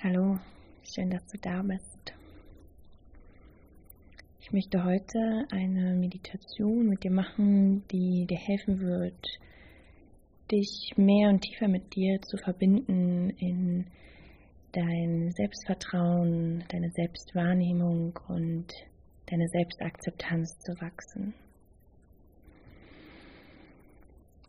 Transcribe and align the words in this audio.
Hallo, 0.00 0.38
schön, 0.84 1.10
dass 1.10 1.26
du 1.26 1.38
da 1.38 1.60
bist. 1.60 2.14
Ich 4.38 4.52
möchte 4.52 4.84
heute 4.84 5.44
eine 5.50 5.96
Meditation 5.96 6.86
mit 6.88 7.02
dir 7.02 7.10
machen, 7.10 7.82
die 7.88 8.24
dir 8.26 8.38
helfen 8.38 8.78
wird, 8.78 9.26
dich 10.52 10.92
mehr 10.96 11.30
und 11.30 11.40
tiefer 11.40 11.66
mit 11.66 11.96
dir 11.96 12.22
zu 12.22 12.36
verbinden 12.36 13.30
in 13.30 13.86
dein 14.70 15.32
Selbstvertrauen, 15.32 16.62
deine 16.68 16.92
Selbstwahrnehmung 16.92 18.20
und 18.28 18.68
deine 19.26 19.48
Selbstakzeptanz 19.48 20.60
zu 20.60 20.80
wachsen. 20.80 21.34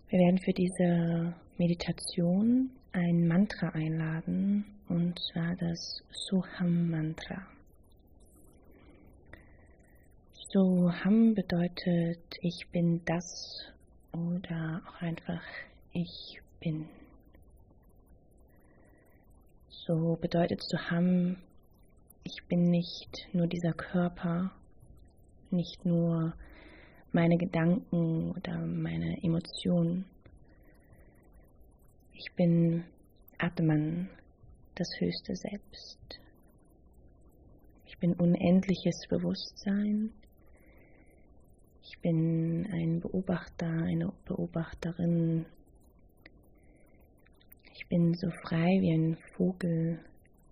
Wir 0.10 0.20
werden 0.20 0.38
für 0.38 0.54
diese 0.54 1.34
Meditation 1.58 2.70
ein 2.92 3.28
Mantra 3.28 3.70
einladen, 3.70 4.66
und 4.88 5.20
zwar 5.20 5.56
das 5.56 6.04
Soham 6.11 6.89
Mantra. 6.89 7.46
Soham 10.52 11.36
bedeutet 11.36 12.20
ich 12.42 12.68
bin 12.71 13.06
das 13.06 13.71
oder 14.12 14.82
auch 14.88 15.02
einfach 15.02 15.43
ich 15.93 16.42
bin. 16.60 16.88
So 19.70 20.18
bedeutet 20.20 20.64
Soham, 20.64 21.37
ich 22.24 22.43
bin 22.48 22.70
nicht 22.71 23.28
nur 23.34 23.48
dieser 23.48 23.74
Körper, 23.74 24.51
nicht 25.51 25.86
nur 25.86 26.34
meine 27.12 27.37
Gedanken 27.37 28.32
oder 28.32 28.57
meine 28.60 29.24
Emotionen. 29.24 30.06
Ich 32.22 32.33
bin 32.33 32.83
Atman, 33.38 34.09
das 34.75 34.89
höchste 35.00 35.38
Selbst. 35.38 36.19
Ich 37.86 37.98
bin 37.98 38.11
unendliches 38.11 39.08
Bewusstsein. 39.08 40.11
Ich 41.81 41.98
bin 42.02 42.67
ein 42.73 43.00
Beobachter, 43.00 43.67
eine 43.70 44.11
Beobachterin. 44.26 45.45
Ich 47.73 47.88
bin 47.88 48.14
so 48.16 48.30
frei 48.44 48.81
wie 48.81 48.92
ein 48.92 49.17
Vogel, 49.38 50.04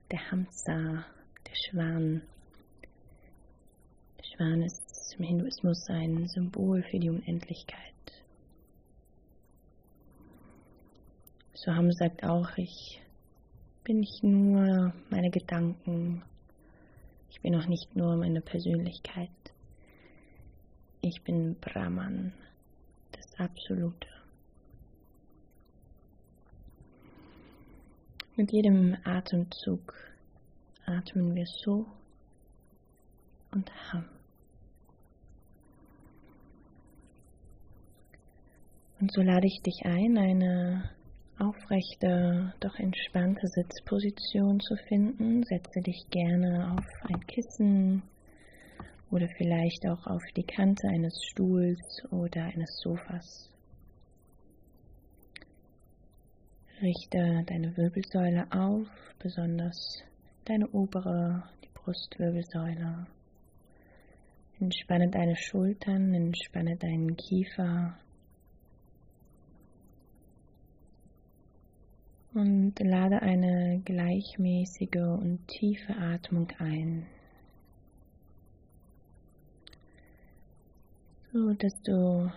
der 0.09 0.31
Hamster, 0.31 1.05
der 1.45 1.55
Schwan. 1.55 2.21
Der 4.19 4.23
Schwan 4.23 4.61
ist 4.61 5.15
im 5.19 5.25
Hinduismus 5.25 5.85
ein 5.89 6.29
Symbol 6.29 6.81
für 6.83 6.99
die 6.99 7.09
Unendlichkeit. 7.09 7.93
Soham 11.65 11.91
sagt 11.91 12.23
auch, 12.23 12.55
ich 12.57 13.01
bin 13.83 13.99
nicht 13.99 14.23
nur 14.23 14.93
meine 15.09 15.31
Gedanken, 15.31 16.21
ich 17.31 17.41
bin 17.41 17.55
auch 17.55 17.65
nicht 17.65 17.95
nur 17.95 18.15
meine 18.15 18.41
Persönlichkeit. 18.41 19.31
Ich 21.01 21.23
bin 21.23 21.55
Brahman, 21.59 22.31
das 23.11 23.39
Absolute. 23.39 24.07
Mit 28.35 28.51
jedem 28.51 28.95
Atemzug 29.03 29.95
atmen 30.85 31.33
wir 31.33 31.47
so 31.63 31.87
und 33.49 33.71
ham. 33.91 34.05
Und 38.99 39.11
so 39.11 39.21
lade 39.21 39.47
ich 39.47 39.59
dich 39.63 39.85
ein, 39.85 40.19
eine 40.19 40.96
aufrechte, 41.39 42.53
doch 42.59 42.77
entspannte 42.79 43.47
Sitzposition 43.47 44.59
zu 44.59 44.75
finden. 44.87 45.43
Setze 45.43 45.81
dich 45.81 46.05
gerne 46.09 46.73
auf 46.77 46.85
ein 47.09 47.19
Kissen 47.27 48.03
oder 49.11 49.27
vielleicht 49.37 49.87
auch 49.87 50.07
auf 50.07 50.23
die 50.35 50.43
Kante 50.43 50.87
eines 50.87 51.23
Stuhls 51.23 52.03
oder 52.11 52.43
eines 52.43 52.79
Sofas. 52.81 53.49
Richte 56.81 57.43
deine 57.45 57.75
Wirbelsäule 57.75 58.45
auf, 58.51 58.87
besonders 59.19 60.03
deine 60.45 60.67
obere, 60.69 61.43
die 61.63 61.69
Brustwirbelsäule. 61.73 63.07
Entspanne 64.59 65.09
deine 65.09 65.35
Schultern, 65.35 66.13
entspanne 66.13 66.75
deinen 66.77 67.15
Kiefer, 67.15 67.97
und 72.37 72.79
lade 72.79 73.19
eine 73.23 73.81
gleichmäßige 73.83 75.17
und 75.19 75.39
tiefe 75.47 75.95
Atmung 75.95 76.47
ein. 76.59 77.07
So 81.33 81.53
dass 81.53 81.81
du 81.81 82.31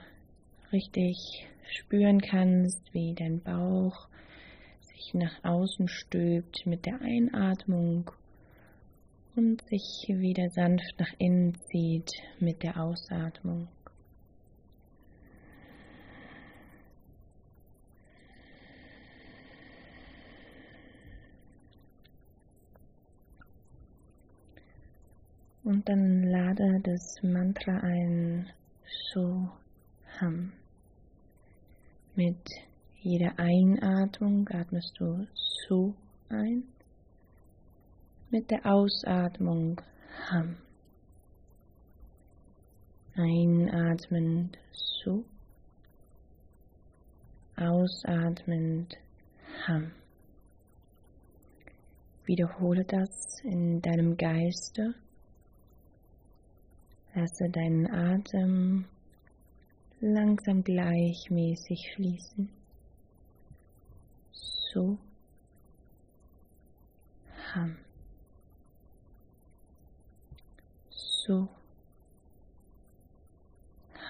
richtig 0.73 1.47
spüren 1.71 2.21
kannst, 2.21 2.83
wie 2.95 3.15
dein 3.15 3.43
Bauch 3.43 4.09
sich 4.81 5.13
nach 5.13 5.45
außen 5.45 5.87
stülpt 5.89 6.65
mit 6.65 6.87
der 6.87 7.01
Einatmung 7.03 8.11
und 9.37 9.63
sich 9.69 10.07
wieder 10.09 10.49
sanft 10.51 10.95
nach 10.99 11.13
innen 11.19 11.55
zieht 11.71 12.11
mit 12.39 12.63
der 12.63 12.83
Ausatmung. 12.83 13.69
Und 25.71 25.89
dann 25.89 26.25
lade 26.25 26.81
das 26.83 27.23
Mantra 27.23 27.77
ein 27.79 28.51
So 29.13 29.49
Ham. 30.19 30.53
Mit 32.17 32.45
jeder 33.03 33.39
Einatmung 33.39 34.49
atmest 34.49 34.99
du 34.99 35.29
So 35.69 35.95
ein. 36.29 36.65
Mit 38.31 38.51
der 38.51 38.67
Ausatmung 38.67 39.81
Ham. 40.29 40.57
Einatmend 43.15 44.59
So. 44.73 45.25
Ausatmend 47.55 48.97
Ham. 49.69 49.93
Wiederhole 52.25 52.85
das 52.85 53.39
in 53.45 53.81
deinem 53.81 54.17
Geiste 54.17 54.97
Lasse 57.21 57.51
deinen 57.51 57.87
Atem 57.87 58.87
langsam 60.01 60.65
gleichmäßig 60.65 61.93
fließen. 61.95 62.49
So. 64.33 64.97
Ham. 67.53 67.77
So. 70.89 71.47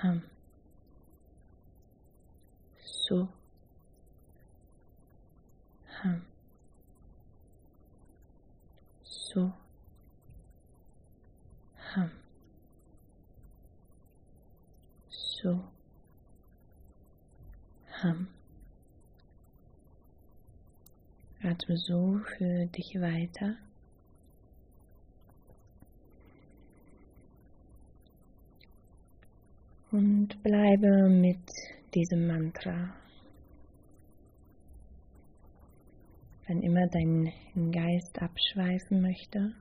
Ham. 0.03 0.22
So. 2.78 3.28
Ham. 6.00 6.22
So. 9.03 9.53
Ham. 11.97 12.10
So 15.43 15.61
Ham. 18.03 18.28
Atme 21.42 21.77
so 21.77 22.19
für 22.37 22.66
dich 22.66 22.95
weiter. 23.01 23.57
Und 29.91 30.42
bleibe 30.42 31.09
mit 31.10 31.39
diesem 31.95 32.27
Mantra. 32.27 32.95
Wenn 36.47 36.63
immer 36.63 36.87
dein 36.89 37.33
Geist 37.71 38.19
abschweifen 38.22 39.03
möchte, 39.03 39.54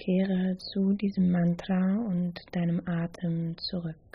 Kehre 0.00 0.56
zu 0.56 0.94
diesem 0.94 1.30
Mantra 1.30 1.96
und 2.08 2.40
deinem 2.52 2.80
Atem 2.86 3.58
zurück. 3.58 4.09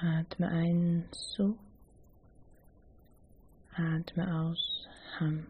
Atme 0.00 0.48
ein 0.48 1.08
so. 1.10 1.58
Atme 3.74 4.32
aus 4.32 4.88
Ham. 5.18 5.46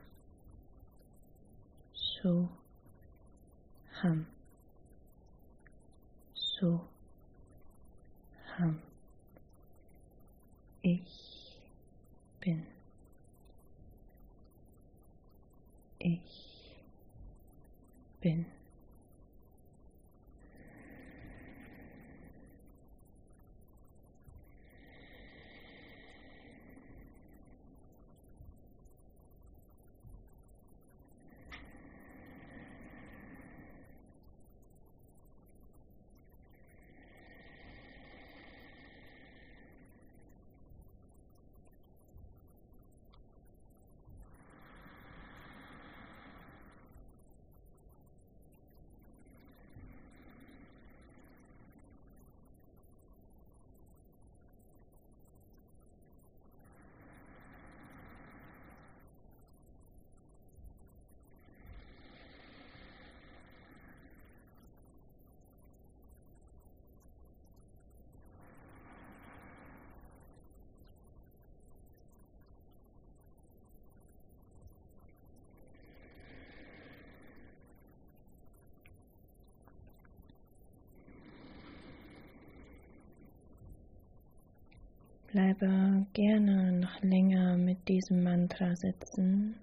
So. 1.92 2.48
Ham. 4.02 4.26
So. 6.34 6.80
Ham. 8.56 8.80
Ich 10.80 11.60
bin. 12.40 12.66
Ich 15.98 16.74
bin. 18.20 18.57
Bleibe 85.38 86.04
gerne 86.14 86.72
noch 86.72 87.00
länger 87.00 87.56
mit 87.56 87.86
diesem 87.86 88.24
Mantra 88.24 88.74
sitzen. 88.74 89.54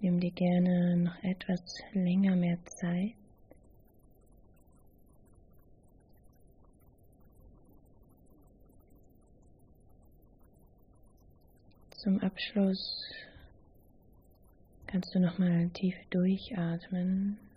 Nimm 0.00 0.18
dir 0.18 0.30
gerne 0.30 0.96
noch 0.96 1.22
etwas 1.22 1.60
länger 1.92 2.36
mehr 2.36 2.56
Zeit. 2.64 3.12
Zum 11.98 12.18
Abschluss 12.20 13.12
kannst 14.86 15.14
du 15.14 15.20
nochmal 15.20 15.68
tief 15.74 15.96
durchatmen. 16.08 17.51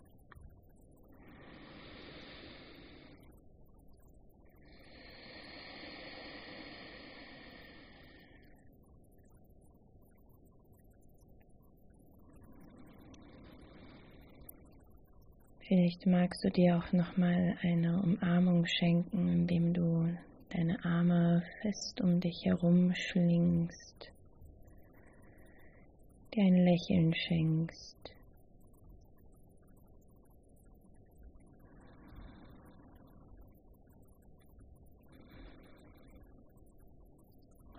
Vielleicht 15.68 16.06
magst 16.06 16.44
du 16.44 16.50
dir 16.50 16.76
auch 16.76 16.92
nochmal 16.92 17.58
eine 17.60 18.00
Umarmung 18.00 18.66
schenken, 18.66 19.28
indem 19.28 19.74
du 19.74 20.16
deine 20.50 20.84
Arme 20.84 21.42
fest 21.60 22.00
um 22.00 22.20
dich 22.20 22.44
herum 22.44 22.94
schlingst, 22.94 24.12
dir 26.32 26.44
ein 26.44 26.64
Lächeln 26.64 27.12
schenkst. 27.12 27.96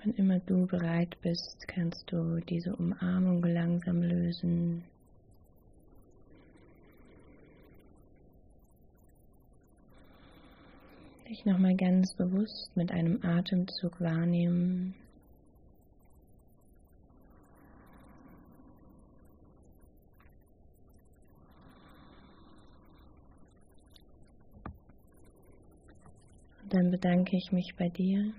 Wann 0.03 0.13
immer 0.15 0.39
du 0.39 0.67
bereit 0.67 1.15
bist, 1.21 1.65
kannst 1.69 2.11
du 2.11 2.41
diese 2.41 2.75
Umarmung 2.75 3.41
langsam 3.45 4.01
lösen. 4.01 4.83
Dich 11.27 11.45
nochmal 11.45 11.75
ganz 11.75 12.13
bewusst 12.15 12.71
mit 12.75 12.91
einem 12.91 13.23
Atemzug 13.23 13.99
wahrnehmen. 13.99 14.95
Und 26.61 26.73
dann 26.73 26.91
bedanke 26.91 27.35
ich 27.35 27.51
mich 27.51 27.75
bei 27.77 27.89
dir. 27.89 28.33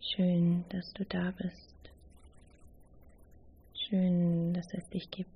Schön, 0.00 0.64
dass 0.68 0.92
du 0.92 1.04
da 1.04 1.32
bist. 1.32 1.90
Schön, 3.88 4.54
dass 4.54 4.72
es 4.72 4.88
dich 4.90 5.10
gibt. 5.10 5.35